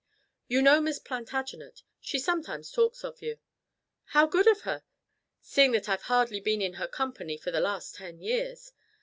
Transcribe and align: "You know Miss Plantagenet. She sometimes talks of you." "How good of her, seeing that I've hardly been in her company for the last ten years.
"You 0.47 0.63
know 0.63 0.81
Miss 0.81 0.97
Plantagenet. 0.97 1.83
She 1.99 2.17
sometimes 2.17 2.71
talks 2.71 3.03
of 3.03 3.21
you." 3.21 3.37
"How 4.05 4.25
good 4.25 4.47
of 4.47 4.61
her, 4.61 4.83
seeing 5.41 5.73
that 5.73 5.87
I've 5.87 6.01
hardly 6.09 6.39
been 6.39 6.59
in 6.59 6.73
her 6.81 6.87
company 6.87 7.37
for 7.37 7.51
the 7.51 7.59
last 7.61 7.93
ten 7.93 8.19
years. 8.19 8.71